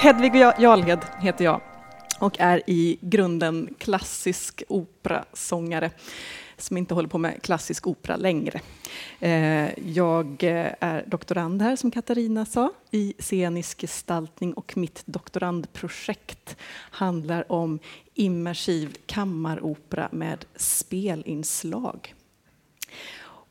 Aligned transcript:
Hedvig 0.00 0.34
Jarlhed 0.34 0.98
heter 1.20 1.44
jag 1.44 1.60
och 2.18 2.40
är 2.40 2.62
i 2.66 2.98
grunden 3.00 3.74
klassisk 3.78 4.62
operasångare 4.68 5.90
som 6.56 6.76
inte 6.76 6.94
håller 6.94 7.08
på 7.08 7.18
med 7.18 7.42
klassisk 7.42 7.86
opera 7.86 8.16
längre. 8.16 8.60
Eh, 9.20 9.88
jag 9.88 10.26
eh, 10.44 10.74
är 10.80 11.04
doktorand 11.06 11.62
här, 11.62 11.76
som 11.76 11.90
Katarina 11.90 12.46
sa, 12.46 12.72
i 12.90 13.14
scenisk 13.18 13.80
gestaltning 13.80 14.52
och 14.52 14.76
mitt 14.76 15.02
doktorandprojekt 15.06 16.56
handlar 16.90 17.52
om 17.52 17.78
immersiv 18.14 18.96
kammaropera 19.06 20.08
med 20.12 20.44
spelinslag. 20.56 22.14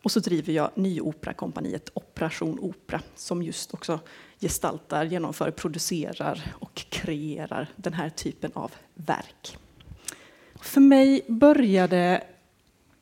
Och 0.03 0.11
så 0.11 0.19
driver 0.19 0.53
jag 0.53 0.71
Nyoperakompaniet 0.75 1.89
Operation 1.93 2.59
Opera 2.59 3.01
som 3.15 3.43
just 3.43 3.73
också 3.73 3.99
gestaltar, 4.39 5.05
genomför, 5.05 5.51
producerar 5.51 6.53
och 6.59 6.75
kreerar 6.75 7.67
den 7.75 7.93
här 7.93 8.09
typen 8.09 8.51
av 8.53 8.71
verk. 8.93 9.57
För 10.61 10.81
mig 10.81 11.25
började 11.27 12.23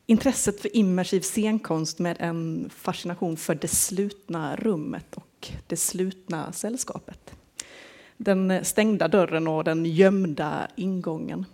intresset 0.06 0.62
för 0.62 0.78
immersiv 0.78 1.22
scenkonst 1.22 2.00
med 2.00 2.18
en 2.20 2.70
fascination 2.76 3.38
för 3.38 3.56
det 3.56 3.68
slutna 3.68 4.56
rummet 4.56 5.16
och 5.16 5.52
det 5.68 5.78
slutna 5.78 6.52
sällskapet. 6.52 7.32
Den 8.18 8.66
stängda 8.66 9.08
dörren 9.08 9.48
och 9.48 9.64
den 9.64 9.86
gömda 9.86 10.68
ingången. 10.76 11.46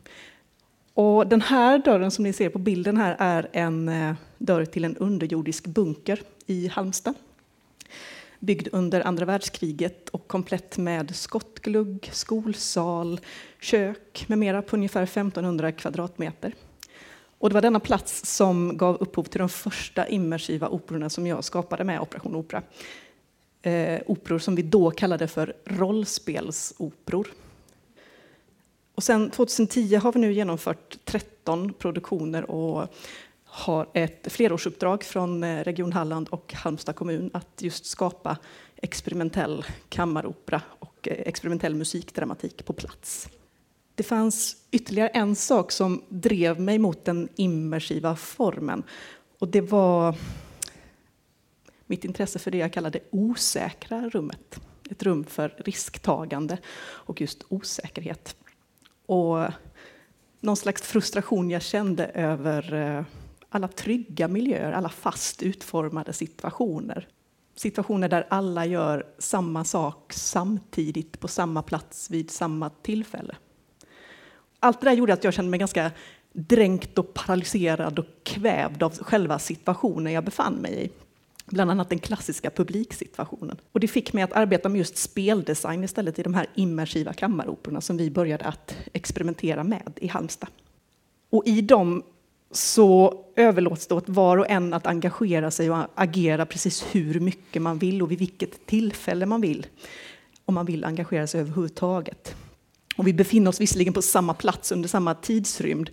Och 0.93 1.27
den 1.27 1.41
här 1.41 1.77
dörren 1.77 2.11
som 2.11 2.23
ni 2.23 2.33
ser 2.33 2.49
på 2.49 2.59
bilden 2.59 2.97
här 2.97 3.15
är 3.19 3.49
en 3.53 3.89
eh, 3.89 4.15
dörr 4.37 4.65
till 4.65 4.85
en 4.85 4.97
underjordisk 4.97 5.67
bunker 5.67 6.21
i 6.45 6.67
Halmstad. 6.67 7.13
Byggd 8.43 8.67
under 8.71 9.01
andra 9.07 9.25
världskriget 9.25 10.09
och 10.09 10.27
komplett 10.27 10.77
med 10.77 11.15
skottglugg, 11.15 12.09
skolsal, 12.13 13.19
kök 13.59 14.25
med 14.27 14.37
mera 14.37 14.61
på 14.61 14.75
ungefär 14.75 15.03
1500 15.03 15.71
kvadratmeter. 15.71 16.53
Och 17.37 17.49
det 17.49 17.53
var 17.53 17.61
denna 17.61 17.79
plats 17.79 18.35
som 18.35 18.77
gav 18.77 18.97
upphov 18.99 19.23
till 19.23 19.39
de 19.39 19.49
första 19.49 20.07
immersiva 20.07 20.69
operorna 20.69 21.09
som 21.09 21.27
jag 21.27 21.43
skapade 21.43 21.83
med 21.83 22.01
Operation 22.01 22.35
Opera. 22.35 22.61
Eh, 23.61 24.01
operor 24.05 24.39
som 24.39 24.55
vi 24.55 24.61
då 24.61 24.91
kallade 24.91 25.27
för 25.27 25.53
rollspelsoperor. 25.65 27.27
Och 28.95 29.03
sen 29.03 29.29
2010 29.29 29.95
har 29.95 30.11
vi 30.11 30.19
nu 30.19 30.33
genomfört 30.33 30.97
13 31.05 31.73
produktioner 31.73 32.51
och 32.51 32.87
har 33.53 33.87
ett 33.93 34.31
flerårsuppdrag 34.31 35.03
från 35.03 35.43
eh, 35.43 35.63
Region 35.63 35.93
Halland 35.93 36.29
och 36.29 36.53
Halmstad 36.53 36.95
kommun 36.95 37.29
att 37.33 37.61
just 37.61 37.85
skapa 37.85 38.37
experimentell 38.75 39.65
kammaropera 39.89 40.61
och 40.79 41.07
eh, 41.07 41.13
experimentell 41.25 41.75
musikdramatik 41.75 42.65
på 42.65 42.73
plats. 42.73 43.29
Det 43.95 44.03
fanns 44.03 44.57
ytterligare 44.71 45.07
en 45.07 45.35
sak 45.35 45.71
som 45.71 46.03
drev 46.09 46.59
mig 46.59 46.79
mot 46.79 47.05
den 47.05 47.29
immersiva 47.35 48.15
formen 48.15 48.83
och 49.39 49.47
det 49.47 49.61
var 49.61 50.15
mitt 51.85 52.05
intresse 52.05 52.39
för 52.39 52.51
det 52.51 52.57
jag 52.57 52.73
kallar 52.73 52.89
det 52.89 53.03
osäkra 53.09 54.09
rummet. 54.09 54.59
Ett 54.89 55.03
rum 55.03 55.23
för 55.23 55.55
risktagande 55.57 56.57
och 56.81 57.21
just 57.21 57.43
osäkerhet. 57.49 58.35
Och 59.05 59.45
någon 60.39 60.57
slags 60.57 60.81
frustration 60.81 61.49
jag 61.49 61.61
kände 61.61 62.05
över 62.05 62.73
eh, 62.73 63.03
alla 63.53 63.67
trygga 63.67 64.27
miljöer, 64.27 64.71
alla 64.71 64.89
fast 64.89 65.43
utformade 65.43 66.13
situationer. 66.13 67.07
Situationer 67.55 68.09
där 68.09 68.27
alla 68.29 68.65
gör 68.65 69.05
samma 69.17 69.63
sak 69.63 70.13
samtidigt 70.13 71.19
på 71.19 71.27
samma 71.27 71.61
plats 71.61 72.09
vid 72.11 72.31
samma 72.31 72.69
tillfälle. 72.69 73.35
Allt 74.59 74.81
det 74.81 74.89
där 74.89 74.93
gjorde 74.93 75.13
att 75.13 75.23
jag 75.23 75.33
kände 75.33 75.51
mig 75.51 75.59
ganska 75.59 75.91
dränkt 76.33 76.97
och 76.97 77.13
paralyserad 77.13 77.99
och 77.99 78.05
kvävd 78.23 78.83
av 78.83 78.97
själva 78.97 79.39
situationen 79.39 80.13
jag 80.13 80.25
befann 80.25 80.53
mig 80.53 80.85
i. 80.85 80.89
Bland 81.45 81.71
annat 81.71 81.89
den 81.89 81.99
klassiska 81.99 82.49
publiksituationen. 82.49 83.57
Och 83.71 83.79
det 83.79 83.87
fick 83.87 84.13
mig 84.13 84.23
att 84.23 84.33
arbeta 84.33 84.69
med 84.69 84.79
just 84.79 84.97
speldesign 84.97 85.83
istället 85.83 86.19
i 86.19 86.23
de 86.23 86.33
här 86.33 86.47
immersiva 86.55 87.13
kammaroperorna 87.13 87.81
som 87.81 87.97
vi 87.97 88.11
började 88.11 88.45
att 88.45 88.75
experimentera 88.93 89.63
med 89.63 89.91
i 89.95 90.07
Halmstad. 90.07 90.49
Och 91.29 91.43
i 91.45 91.61
dem 91.61 92.03
så 92.51 93.23
överlåts 93.35 93.87
det 93.87 93.95
åt 93.95 94.09
var 94.09 94.37
och 94.37 94.49
en 94.49 94.73
att 94.73 94.87
engagera 94.87 95.51
sig 95.51 95.71
och 95.71 95.77
agera 95.95 96.45
precis 96.45 96.85
hur 96.91 97.19
mycket 97.19 97.61
man 97.61 97.77
vill 97.77 98.01
och 98.01 98.11
vid 98.11 98.19
vilket 98.19 98.65
tillfälle 98.65 99.25
man 99.25 99.41
vill. 99.41 99.67
Om 100.45 100.55
man 100.55 100.65
vill 100.65 100.85
engagera 100.85 101.27
sig 101.27 101.41
överhuvudtaget. 101.41 102.35
Och 102.95 103.07
vi 103.07 103.13
befinner 103.13 103.49
oss 103.49 103.61
visserligen 103.61 103.93
på 103.93 104.01
samma 104.01 104.33
plats 104.33 104.71
under 104.71 104.89
samma 104.89 105.15
tidsrymd 105.15 105.89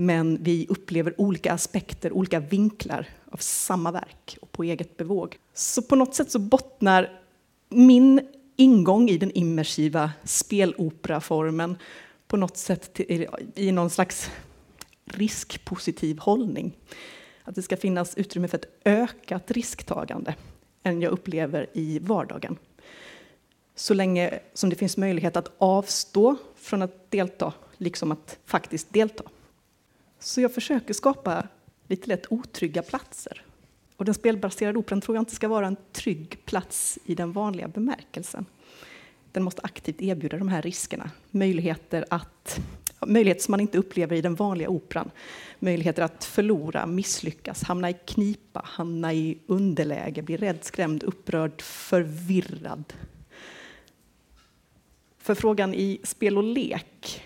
men 0.00 0.42
vi 0.42 0.66
upplever 0.68 1.20
olika 1.20 1.52
aspekter, 1.52 2.12
olika 2.12 2.40
vinklar 2.40 3.06
av 3.30 3.36
samma 3.36 3.92
verk 3.92 4.38
och 4.40 4.52
på 4.52 4.64
eget 4.64 4.96
bevåg. 4.96 5.38
Så 5.54 5.82
på 5.82 5.96
något 5.96 6.14
sätt 6.14 6.30
så 6.30 6.38
bottnar 6.38 7.20
min 7.68 8.20
ingång 8.56 9.08
i 9.08 9.18
den 9.18 9.30
immersiva 9.30 10.12
speloperaformen 10.24 11.76
på 12.28 12.36
något 12.36 12.56
sätt 12.56 13.00
i 13.54 13.72
någon 13.72 13.90
slags 13.90 14.30
riskpositiv 15.08 16.18
hållning. 16.18 16.76
Att 17.44 17.54
det 17.54 17.62
ska 17.62 17.76
finnas 17.76 18.16
utrymme 18.16 18.48
för 18.48 18.58
ett 18.58 18.80
ökat 18.84 19.50
risktagande 19.50 20.34
än 20.82 21.02
jag 21.02 21.12
upplever 21.12 21.66
i 21.72 21.98
vardagen. 21.98 22.56
Så 23.74 23.94
länge 23.94 24.38
som 24.54 24.70
det 24.70 24.76
finns 24.76 24.96
möjlighet 24.96 25.36
att 25.36 25.52
avstå 25.58 26.36
från 26.56 26.82
att 26.82 27.10
delta, 27.10 27.52
liksom 27.76 28.12
att 28.12 28.38
faktiskt 28.44 28.92
delta. 28.92 29.24
Så 30.18 30.40
jag 30.40 30.54
försöker 30.54 30.94
skapa 30.94 31.48
lite 31.86 32.08
lätt 32.08 32.32
otrygga 32.32 32.82
platser. 32.82 33.44
Och 33.96 34.04
den 34.04 34.14
spelbaserade 34.14 34.78
operan 34.78 35.00
tror 35.00 35.16
jag 35.16 35.22
inte 35.22 35.34
ska 35.34 35.48
vara 35.48 35.66
en 35.66 35.76
trygg 35.92 36.44
plats 36.44 36.98
i 37.04 37.14
den 37.14 37.32
vanliga 37.32 37.68
bemärkelsen. 37.68 38.46
Den 39.32 39.42
måste 39.42 39.62
aktivt 39.62 40.02
erbjuda 40.02 40.38
de 40.38 40.48
här 40.48 40.62
riskerna, 40.62 41.10
möjligheter 41.30 42.04
att 42.10 42.60
möjligheter 43.06 43.42
som 43.42 43.52
man 43.52 43.60
inte 43.60 43.78
upplever 43.78 44.16
i 44.16 44.20
den 44.20 44.34
vanliga 44.34 44.68
operan. 44.68 45.10
Möjligheter 45.58 46.02
att 46.02 46.24
förlora, 46.24 46.86
misslyckas, 46.86 47.62
hamna 47.62 47.90
i 47.90 47.96
knipa, 48.06 48.62
hamna 48.64 49.14
i 49.14 49.38
underläge, 49.46 50.22
bli 50.22 50.36
rädd, 50.36 50.58
skrämd, 50.62 51.02
upprörd, 51.02 51.62
förvirrad. 51.62 52.92
För 55.18 55.34
frågan 55.34 55.74
i 55.74 56.00
spel 56.02 56.36
och 56.36 56.44
lek 56.44 57.22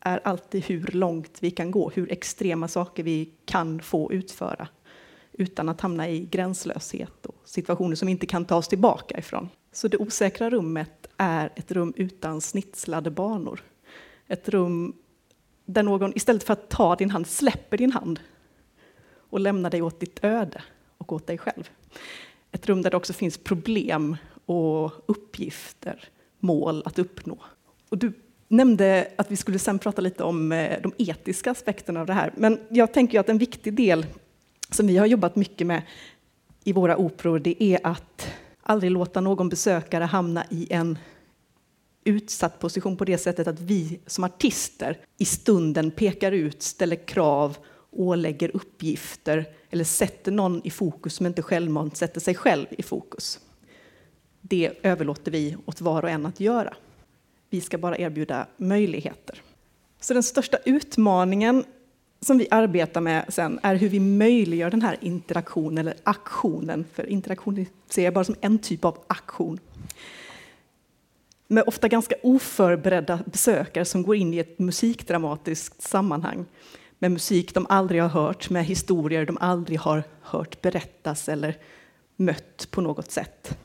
är 0.00 0.20
alltid 0.24 0.64
hur 0.64 0.86
långt 0.92 1.38
vi 1.40 1.50
kan 1.50 1.70
gå, 1.70 1.90
hur 1.94 2.12
extrema 2.12 2.68
saker 2.68 3.02
vi 3.02 3.30
kan 3.44 3.80
få 3.80 4.12
utföra 4.12 4.68
utan 5.32 5.68
att 5.68 5.80
hamna 5.80 6.08
i 6.08 6.24
gränslöshet 6.24 7.26
och 7.26 7.42
situationer 7.44 7.96
som 7.96 8.06
vi 8.06 8.12
inte 8.12 8.26
kan 8.26 8.44
ta 8.44 8.56
oss 8.56 8.68
tillbaka 8.68 9.18
ifrån. 9.18 9.48
Så 9.72 9.88
det 9.88 9.96
osäkra 9.96 10.50
rummet 10.50 11.06
är 11.16 11.52
ett 11.56 11.72
rum 11.72 11.92
utan 11.96 12.40
snitslade 12.40 13.10
banor. 13.10 13.62
Ett 14.26 14.48
rum 14.48 14.94
där 15.66 15.82
någon 15.82 16.12
istället 16.16 16.44
för 16.44 16.52
att 16.52 16.68
ta 16.68 16.96
din 16.96 17.10
hand 17.10 17.26
släpper 17.26 17.76
din 17.78 17.92
hand 17.92 18.20
och 19.30 19.40
lämnar 19.40 19.70
dig 19.70 19.82
åt 19.82 20.00
ditt 20.00 20.24
öde 20.24 20.62
och 20.98 21.12
åt 21.12 21.26
dig 21.26 21.38
själv. 21.38 21.70
Ett 22.52 22.66
rum 22.66 22.82
där 22.82 22.90
det 22.90 22.96
också 22.96 23.12
finns 23.12 23.38
problem 23.38 24.16
och 24.46 24.92
uppgifter, 25.06 26.08
mål 26.38 26.82
att 26.84 26.98
uppnå. 26.98 27.38
Och 27.88 27.98
du 27.98 28.12
nämnde 28.48 29.08
att 29.16 29.30
vi 29.30 29.36
skulle 29.36 29.58
sen 29.58 29.78
prata 29.78 30.02
lite 30.02 30.22
om 30.22 30.52
eh, 30.52 30.82
de 30.82 30.92
etiska 30.98 31.50
aspekterna 31.50 32.00
av 32.00 32.06
det 32.06 32.12
här. 32.12 32.32
Men 32.36 32.60
jag 32.68 32.92
tänker 32.92 33.20
att 33.20 33.28
en 33.28 33.38
viktig 33.38 33.74
del 33.74 34.06
som 34.70 34.86
vi 34.86 34.96
har 34.96 35.06
jobbat 35.06 35.36
mycket 35.36 35.66
med 35.66 35.82
i 36.64 36.72
våra 36.72 36.96
operor, 36.96 37.38
det 37.38 37.62
är 37.62 37.80
att 37.82 38.28
aldrig 38.62 38.90
låta 38.90 39.20
någon 39.20 39.48
besökare 39.48 40.04
hamna 40.04 40.44
i 40.50 40.66
en 40.70 40.98
utsatt 42.08 42.58
position 42.58 42.96
på 42.96 43.04
det 43.04 43.18
sättet 43.18 43.48
att 43.48 43.60
vi 43.60 44.00
som 44.06 44.24
artister 44.24 44.98
i 45.18 45.24
stunden 45.24 45.90
pekar 45.90 46.32
ut, 46.32 46.62
ställer 46.62 47.06
krav, 47.06 47.56
ålägger 47.90 48.56
uppgifter 48.56 49.46
eller 49.70 49.84
sätter 49.84 50.32
någon 50.32 50.60
i 50.64 50.70
fokus 50.70 51.14
som 51.14 51.26
inte 51.26 51.42
självmant 51.42 51.96
sätter 51.96 52.20
sig 52.20 52.34
själv 52.34 52.66
i 52.70 52.82
fokus. 52.82 53.40
Det 54.40 54.72
överlåter 54.82 55.30
vi 55.30 55.56
åt 55.64 55.80
var 55.80 56.02
och 56.02 56.10
en 56.10 56.26
att 56.26 56.40
göra. 56.40 56.74
Vi 57.50 57.60
ska 57.60 57.78
bara 57.78 57.98
erbjuda 57.98 58.46
möjligheter. 58.56 59.42
Så 60.00 60.14
den 60.14 60.22
största 60.22 60.58
utmaningen 60.64 61.64
som 62.20 62.38
vi 62.38 62.48
arbetar 62.50 63.00
med 63.00 63.24
sen 63.28 63.60
är 63.62 63.74
hur 63.74 63.88
vi 63.88 64.00
möjliggör 64.00 64.70
den 64.70 64.82
här 64.82 64.96
interaktionen 65.00 65.78
eller 65.78 65.94
aktionen. 66.02 66.84
För 66.92 67.06
interaktion 67.06 67.66
ser 67.88 68.04
jag 68.04 68.14
bara 68.14 68.24
som 68.24 68.36
en 68.40 68.58
typ 68.58 68.84
av 68.84 68.98
aktion 69.06 69.60
med 71.46 71.64
ofta 71.66 71.88
ganska 71.88 72.14
oförberedda 72.22 73.20
besökare 73.26 73.84
som 73.84 74.02
går 74.02 74.16
in 74.16 74.34
i 74.34 74.38
ett 74.38 74.58
musikdramatiskt 74.58 75.82
sammanhang 75.82 76.46
med 76.98 77.10
musik 77.10 77.54
de 77.54 77.66
aldrig 77.68 78.02
har 78.02 78.08
hört, 78.08 78.50
med 78.50 78.64
historier 78.64 79.26
de 79.26 79.38
aldrig 79.40 79.80
har 79.80 80.04
hört 80.20 80.62
berättas 80.62 81.28
eller 81.28 81.58
mött 82.16 82.68
på 82.70 82.80
något 82.80 83.10
sätt. 83.10 83.58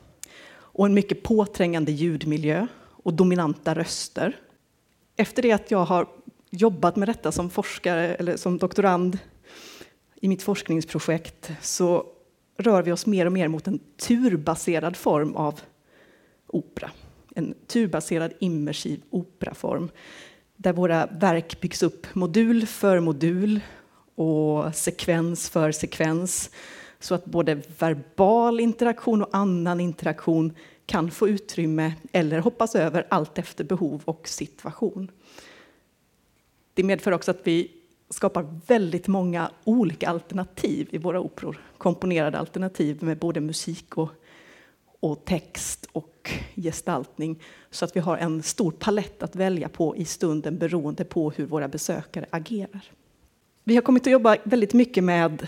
Och 0.52 0.86
en 0.86 0.94
mycket 0.94 1.22
påträngande 1.22 1.92
ljudmiljö 1.92 2.66
och 2.80 3.14
dominanta 3.14 3.74
röster. 3.74 4.36
Efter 5.16 5.42
det 5.42 5.52
att 5.52 5.70
jag 5.70 5.84
har 5.84 6.08
jobbat 6.50 6.96
med 6.96 7.08
detta 7.08 7.32
som 7.32 7.50
forskare 7.50 8.14
eller 8.14 8.36
som 8.36 8.58
doktorand 8.58 9.18
i 10.20 10.28
mitt 10.28 10.42
forskningsprojekt 10.42 11.50
så 11.60 12.06
rör 12.58 12.82
vi 12.82 12.92
oss 12.92 13.06
mer 13.06 13.26
och 13.26 13.32
mer 13.32 13.48
mot 13.48 13.66
en 13.66 13.78
turbaserad 13.96 14.96
form 14.96 15.36
av 15.36 15.60
opera. 16.46 16.90
En 17.34 17.54
turbaserad 17.66 18.32
immersiv 18.38 19.02
operaform 19.10 19.90
där 20.56 20.72
våra 20.72 21.06
verk 21.06 21.60
byggs 21.60 21.82
upp 21.82 22.14
modul 22.14 22.66
för 22.66 23.00
modul 23.00 23.60
och 24.14 24.74
sekvens 24.74 25.50
för 25.50 25.72
sekvens 25.72 26.50
så 26.98 27.14
att 27.14 27.24
både 27.24 27.54
verbal 27.78 28.60
interaktion 28.60 29.22
och 29.22 29.28
annan 29.32 29.80
interaktion 29.80 30.52
kan 30.86 31.10
få 31.10 31.28
utrymme 31.28 31.92
eller 32.12 32.38
hoppas 32.38 32.74
över 32.74 33.06
allt 33.08 33.38
efter 33.38 33.64
behov 33.64 34.02
och 34.04 34.28
situation. 34.28 35.10
Det 36.74 36.82
medför 36.82 37.12
också 37.12 37.30
att 37.30 37.40
vi 37.44 37.70
skapar 38.10 38.60
väldigt 38.66 39.08
många 39.08 39.50
olika 39.64 40.08
alternativ 40.08 40.88
i 40.90 40.98
våra 40.98 41.20
operor. 41.20 41.64
Komponerade 41.78 42.38
alternativ 42.38 43.02
med 43.02 43.18
både 43.18 43.40
musik 43.40 43.98
och, 43.98 44.10
och 45.00 45.24
text 45.24 45.88
och 45.92 46.11
och 46.22 46.30
gestaltning. 46.62 47.42
Så 47.70 47.84
att 47.84 47.96
vi 47.96 48.00
har 48.00 48.16
en 48.16 48.42
stor 48.42 48.70
palett 48.70 49.22
att 49.22 49.36
välja 49.36 49.68
på 49.68 49.96
i 49.96 50.04
stunden 50.04 50.58
beroende 50.58 51.04
på 51.04 51.30
hur 51.30 51.46
våra 51.46 51.68
besökare 51.68 52.26
agerar. 52.30 52.82
Vi 53.64 53.74
har 53.74 53.82
kommit 53.82 54.06
att 54.06 54.12
jobba 54.12 54.36
väldigt 54.44 54.72
mycket 54.72 55.04
med 55.04 55.46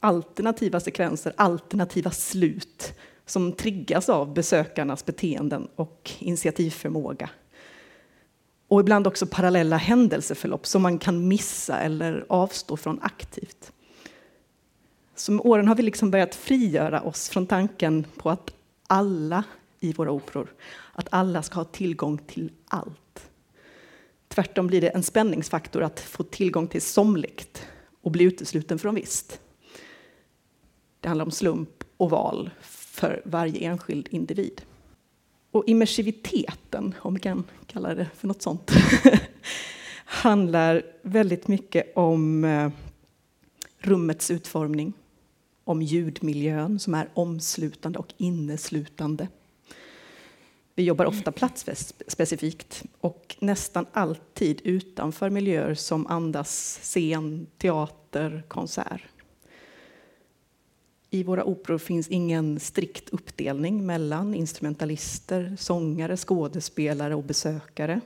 alternativa 0.00 0.80
sekvenser, 0.80 1.32
alternativa 1.36 2.10
slut 2.10 2.94
som 3.26 3.52
triggas 3.52 4.08
av 4.08 4.34
besökarnas 4.34 5.04
beteenden 5.04 5.68
och 5.76 6.10
initiativförmåga. 6.18 7.30
Och 8.68 8.80
ibland 8.80 9.06
också 9.06 9.26
parallella 9.26 9.76
händelseförlopp 9.76 10.66
som 10.66 10.82
man 10.82 10.98
kan 10.98 11.28
missa 11.28 11.78
eller 11.80 12.26
avstå 12.28 12.76
från 12.76 12.98
aktivt. 13.02 13.72
Så 15.14 15.32
med 15.32 15.46
åren 15.46 15.68
har 15.68 15.74
vi 15.74 15.82
liksom 15.82 16.10
börjat 16.10 16.34
frigöra 16.34 17.00
oss 17.00 17.28
från 17.28 17.46
tanken 17.46 18.06
på 18.16 18.30
att 18.30 18.54
alla 18.86 19.44
i 19.80 19.92
våra 19.92 20.10
operor, 20.10 20.54
att 20.92 21.08
alla 21.10 21.42
ska 21.42 21.54
ha 21.54 21.64
tillgång 21.64 22.18
till 22.18 22.52
allt. 22.68 23.30
Tvärtom 24.28 24.66
blir 24.66 24.80
det 24.80 24.88
en 24.88 25.02
spänningsfaktor 25.02 25.82
att 25.82 26.00
få 26.00 26.22
tillgång 26.22 26.68
till 26.68 26.82
somligt 26.82 27.66
och 28.02 28.10
bli 28.10 28.24
utesluten 28.24 28.78
från 28.78 28.94
visst. 28.94 29.40
Det 31.00 31.08
handlar 31.08 31.24
om 31.24 31.30
slump 31.30 31.84
och 31.96 32.10
val 32.10 32.50
för 32.60 33.22
varje 33.24 33.60
enskild 33.60 34.08
individ. 34.10 34.62
Och 35.50 35.64
immersiviteten, 35.66 36.94
om 36.98 37.14
vi 37.14 37.20
kan 37.20 37.44
kalla 37.66 37.94
det 37.94 38.06
för 38.14 38.28
något 38.28 38.42
sånt, 38.42 38.72
handlar 40.04 40.82
väldigt 41.02 41.48
mycket 41.48 41.96
om 41.96 42.44
eh, 42.44 42.70
rummets 43.78 44.30
utformning, 44.30 44.92
om 45.64 45.82
ljudmiljön 45.82 46.78
som 46.78 46.94
är 46.94 47.08
omslutande 47.14 47.98
och 47.98 48.14
inneslutande. 48.16 49.28
Vi 50.78 50.82
jobbar 50.82 51.04
ofta 51.04 51.32
platsspecifikt 51.32 52.84
och 53.00 53.36
nästan 53.40 53.86
alltid 53.92 54.60
utanför 54.64 55.30
miljöer 55.30 55.74
som 55.74 56.06
andas 56.06 56.78
scen, 56.82 57.46
teater, 57.58 58.42
konsert. 58.48 59.02
I 61.10 61.22
våra 61.22 61.44
operor 61.44 61.78
finns 61.78 62.08
ingen 62.08 62.60
strikt 62.60 63.08
uppdelning 63.10 63.86
mellan 63.86 64.34
instrumentalister, 64.34 65.56
sångare, 65.58 66.16
skådespelare 66.16 67.14
och 67.14 67.24
besökare. 67.24 68.00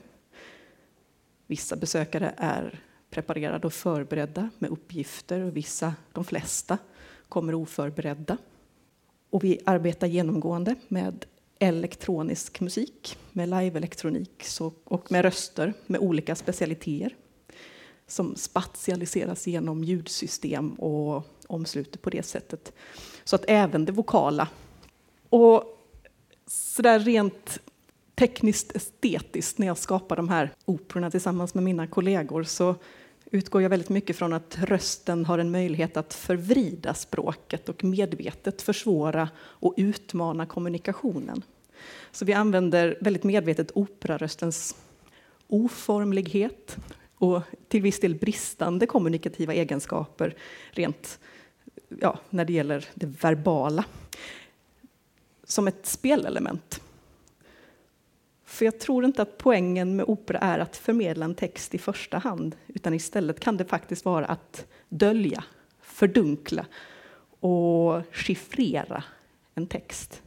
Vissa 1.47 1.75
besökare 1.75 2.33
är 2.37 2.79
preparerade 3.09 3.67
och 3.67 3.73
förberedda 3.73 4.49
med 4.59 4.69
uppgifter 4.69 5.41
och 5.41 5.57
vissa, 5.57 5.95
de 6.13 6.25
flesta, 6.25 6.77
kommer 7.29 7.55
oförberedda. 7.55 8.37
Och 9.29 9.43
vi 9.43 9.59
arbetar 9.65 10.07
genomgående 10.07 10.75
med 10.87 11.25
elektronisk 11.61 12.61
musik, 12.61 13.17
med 13.31 13.49
live-elektronik 13.49 14.45
och 14.83 15.11
med 15.11 15.21
röster 15.21 15.73
med 15.87 15.99
olika 15.99 16.35
specialiteter 16.35 17.15
som 18.07 18.35
spatialiseras 18.35 19.47
genom 19.47 19.83
ljudsystem 19.83 20.73
och 20.73 21.23
omsluter 21.47 21.99
på 21.99 22.09
det 22.09 22.23
sättet. 22.23 22.73
Så 23.23 23.35
att 23.35 23.45
även 23.47 23.85
det 23.85 23.91
vokala. 23.91 24.47
Och 25.29 25.63
så 26.47 26.81
där 26.81 26.99
rent 26.99 27.59
tekniskt 28.15 28.75
estetiskt 28.75 29.57
när 29.57 29.67
jag 29.67 29.77
skapar 29.77 30.15
de 30.15 30.29
här 30.29 30.53
operorna 30.65 31.11
tillsammans 31.11 31.53
med 31.53 31.63
mina 31.63 31.87
kollegor 31.87 32.43
så 32.43 32.75
utgår 33.31 33.61
jag 33.61 33.69
väldigt 33.69 33.89
mycket 33.89 34.15
från 34.15 34.33
att 34.33 34.57
rösten 34.61 35.25
har 35.25 35.39
en 35.39 35.51
möjlighet 35.51 35.97
att 35.97 36.13
förvrida 36.13 36.93
språket 36.93 37.69
och 37.69 37.83
medvetet 37.83 38.61
försvåra 38.61 39.29
och 39.39 39.73
utmana 39.77 40.45
kommunikationen. 40.45 41.43
Så 42.11 42.25
vi 42.25 42.33
använder 42.33 42.97
väldigt 43.01 43.23
medvetet 43.23 43.71
operaröstens 43.73 44.75
oformlighet 45.47 46.77
och 47.15 47.41
till 47.67 47.81
viss 47.81 47.99
del 47.99 48.15
bristande 48.15 48.85
kommunikativa 48.85 49.53
egenskaper 49.53 50.35
rent 50.71 51.19
ja, 51.99 52.19
när 52.29 52.45
det 52.45 52.53
gäller 52.53 52.85
det 52.93 53.05
verbala 53.05 53.85
som 55.43 55.67
ett 55.67 55.85
spelelement. 55.85 56.81
För 58.51 58.65
jag 58.65 58.79
tror 58.79 59.05
inte 59.05 59.21
att 59.21 59.37
poängen 59.37 59.95
med 59.95 60.05
opera 60.07 60.37
är 60.39 60.59
att 60.59 60.77
förmedla 60.77 61.25
en 61.25 61.35
text 61.35 61.75
i 61.75 61.77
första 61.77 62.17
hand 62.17 62.55
utan 62.67 62.93
istället 62.93 63.39
kan 63.39 63.57
det 63.57 63.65
faktiskt 63.65 64.05
vara 64.05 64.25
att 64.25 64.65
dölja, 64.89 65.43
fördunkla 65.81 66.65
och 67.39 68.01
chiffrera 68.11 69.03
en 69.55 69.67
text 69.67 70.21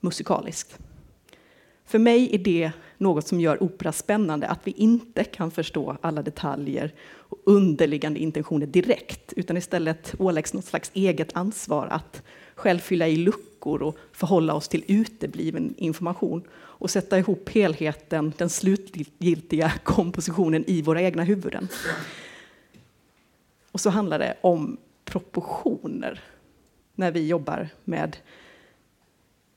musikaliskt. 0.00 0.78
För 1.86 1.98
mig 1.98 2.34
är 2.34 2.38
det 2.38 2.72
något 2.98 3.28
som 3.28 3.40
gör 3.40 3.62
opera 3.62 3.92
spännande, 3.92 4.46
att 4.46 4.60
vi 4.64 4.70
inte 4.70 5.24
kan 5.24 5.50
förstå 5.50 5.96
alla 6.00 6.22
detaljer 6.22 6.94
och 7.04 7.38
underliggande 7.44 8.20
intentioner 8.20 8.66
direkt, 8.66 9.32
utan 9.36 9.56
istället 9.56 10.14
åläggs 10.18 10.54
något 10.54 10.64
slags 10.64 10.90
eget 10.94 11.36
ansvar 11.36 11.86
att 11.86 12.22
själv 12.54 12.78
fylla 12.78 13.08
i 13.08 13.16
luckor 13.16 13.82
och 13.82 13.98
förhålla 14.12 14.54
oss 14.54 14.68
till 14.68 14.84
utebliven 14.86 15.74
information 15.76 16.42
och 16.52 16.90
sätta 16.90 17.18
ihop 17.18 17.48
helheten, 17.48 18.32
den 18.36 18.50
slutgiltiga 18.50 19.72
kompositionen 19.82 20.64
i 20.66 20.82
våra 20.82 21.02
egna 21.02 21.22
huvuden. 21.22 21.68
Och 23.72 23.80
så 23.80 23.90
handlar 23.90 24.18
det 24.18 24.36
om 24.40 24.76
proportioner 25.04 26.20
när 26.94 27.10
vi 27.10 27.26
jobbar 27.26 27.68
med 27.84 28.16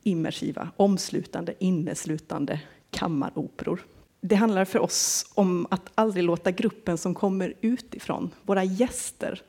immersiva, 0.03 0.71
omslutande, 0.77 1.53
inneslutande 1.59 2.61
kammaroperor. 2.91 3.85
Det 4.21 4.35
handlar 4.35 4.65
för 4.65 4.79
oss 4.79 5.31
om 5.33 5.67
att 5.71 5.91
aldrig 5.95 6.23
låta 6.23 6.51
gruppen 6.51 6.97
som 6.97 7.15
kommer 7.15 7.53
utifrån, 7.61 8.31
våra 8.45 8.63
gäster, 8.63 9.41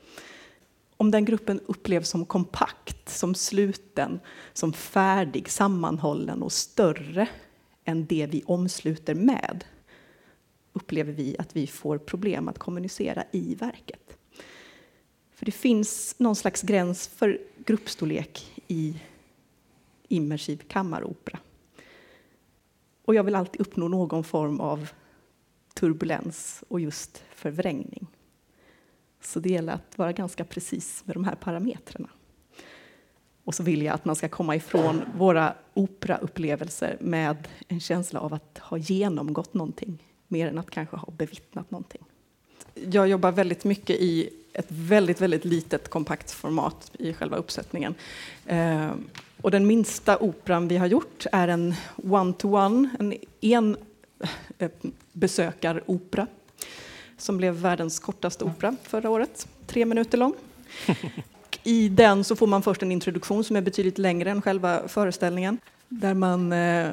om 0.97 1.11
den 1.11 1.25
gruppen 1.25 1.59
upplevs 1.65 2.09
som 2.09 2.25
kompakt, 2.25 3.09
som 3.09 3.35
sluten, 3.35 4.19
som 4.53 4.73
färdig, 4.73 5.49
sammanhållen 5.49 6.43
och 6.43 6.51
större 6.51 7.27
än 7.85 8.05
det 8.05 8.25
vi 8.25 8.43
omsluter 8.45 9.15
med, 9.15 9.63
upplever 10.73 11.13
vi 11.13 11.35
att 11.39 11.55
vi 11.55 11.67
får 11.67 11.97
problem 11.97 12.47
att 12.47 12.59
kommunicera 12.59 13.23
i 13.31 13.55
verket. 13.55 14.17
För 15.33 15.45
det 15.45 15.51
finns 15.51 16.15
någon 16.17 16.35
slags 16.35 16.61
gräns 16.61 17.07
för 17.07 17.41
gruppstorlek 17.65 18.61
i 18.67 18.95
immersiv 20.11 20.61
kammaropera. 20.67 21.39
Och 23.05 23.15
jag 23.15 23.23
vill 23.23 23.35
alltid 23.35 23.61
uppnå 23.61 23.87
någon 23.87 24.23
form 24.23 24.59
av 24.59 24.89
turbulens 25.73 26.63
och 26.67 26.79
just 26.79 27.23
förvrängning. 27.35 28.07
Så 29.21 29.39
det 29.39 29.49
gäller 29.49 29.73
att 29.73 29.97
vara 29.97 30.11
ganska 30.11 30.45
precis 30.45 31.03
med 31.05 31.15
de 31.15 31.23
här 31.23 31.35
parametrarna. 31.35 32.09
Och 33.43 33.55
så 33.55 33.63
vill 33.63 33.81
jag 33.81 33.93
att 33.93 34.05
man 34.05 34.15
ska 34.15 34.29
komma 34.29 34.55
ifrån 34.55 35.01
våra 35.17 35.53
operaupplevelser 35.73 36.97
med 36.99 37.47
en 37.67 37.79
känsla 37.79 38.19
av 38.19 38.33
att 38.33 38.57
ha 38.57 38.77
genomgått 38.77 39.53
någonting, 39.53 40.03
mer 40.27 40.47
än 40.47 40.57
att 40.57 40.69
kanske 40.69 40.97
ha 40.97 41.11
bevittnat 41.11 41.71
någonting. 41.71 42.01
Jag 42.73 43.07
jobbar 43.07 43.31
väldigt 43.31 43.63
mycket 43.63 43.95
i 43.95 44.29
ett 44.53 44.67
väldigt, 44.69 45.21
väldigt 45.21 45.45
litet 45.45 45.89
kompakt 45.89 46.31
format 46.31 46.91
i 46.99 47.13
själva 47.13 47.37
uppsättningen. 47.37 47.95
Eh, 48.45 48.91
och 49.41 49.51
den 49.51 49.67
minsta 49.67 50.17
operan 50.17 50.67
vi 50.67 50.77
har 50.77 50.87
gjort 50.87 51.25
är 51.31 51.47
en 51.47 51.75
one-to-one, 51.95 52.89
en 52.99 53.13
en 53.41 53.77
eh, 54.57 54.71
besökaropera 55.13 56.27
som 57.17 57.37
blev 57.37 57.53
världens 57.53 57.99
kortaste 57.99 58.45
opera 58.45 58.75
förra 58.83 59.09
året, 59.09 59.47
tre 59.67 59.85
minuter 59.85 60.17
lång. 60.17 60.33
I 61.63 61.89
den 61.89 62.23
så 62.23 62.35
får 62.35 62.47
man 62.47 62.61
först 62.61 62.83
en 62.83 62.91
introduktion 62.91 63.43
som 63.43 63.55
är 63.55 63.61
betydligt 63.61 63.97
längre 63.97 64.31
än 64.31 64.41
själva 64.41 64.87
föreställningen, 64.87 65.57
där 65.87 66.13
man 66.13 66.53
eh, 66.53 66.91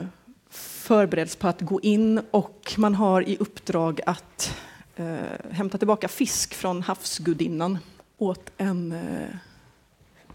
förbereds 0.50 1.36
på 1.36 1.48
att 1.48 1.60
gå 1.60 1.80
in 1.80 2.20
och 2.30 2.74
man 2.76 2.94
har 2.94 3.28
i 3.28 3.36
uppdrag 3.36 4.00
att 4.06 4.56
eh, 4.96 5.16
hämta 5.50 5.78
tillbaka 5.78 6.08
fisk 6.08 6.54
från 6.54 6.82
havsgudinnan 6.82 7.78
åt 8.18 8.50
en 8.56 8.92
eh, 8.92 9.36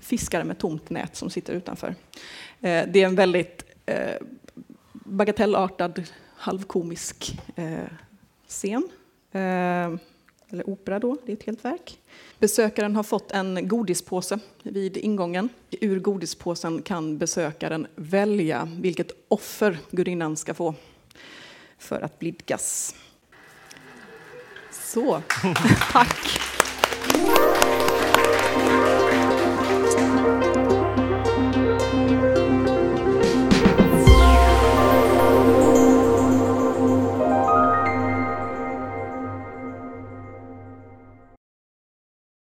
fiskare 0.03 0.43
med 0.43 0.57
tomt 0.57 0.89
nät 0.89 1.15
som 1.15 1.29
sitter 1.29 1.53
utanför. 1.53 1.95
Eh, 2.61 2.85
det 2.87 3.01
är 3.01 3.05
en 3.05 3.15
väldigt 3.15 3.63
eh, 3.85 4.15
bagatellartad, 4.93 6.03
halvkomisk 6.35 7.39
eh, 7.55 7.83
scen. 8.47 8.89
Eller 10.49 10.69
opera 10.69 10.99
då, 10.99 11.17
det 11.25 11.31
är 11.31 11.37
ett 11.37 11.43
helt 11.43 11.65
verk. 11.65 11.99
Besökaren 12.39 12.95
har 12.95 13.03
fått 13.03 13.31
en 13.31 13.67
godispåse 13.67 14.39
vid 14.63 14.97
ingången. 14.97 15.49
Ur 15.71 15.99
godispåsen 15.99 16.81
kan 16.81 17.17
besökaren 17.17 17.87
välja 17.95 18.69
vilket 18.79 19.11
offer 19.27 19.77
gudinnan 19.91 20.37
ska 20.37 20.53
få 20.53 20.75
för 21.77 22.01
att 22.01 22.19
blidkas. 22.19 22.95
Så, 24.71 25.21
tack. 25.91 26.39